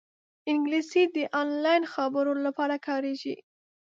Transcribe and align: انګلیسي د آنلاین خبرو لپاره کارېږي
انګلیسي 0.51 1.03
د 1.15 1.17
آنلاین 1.41 1.83
خبرو 1.93 2.33
لپاره 2.45 2.75
کارېږي 2.87 3.35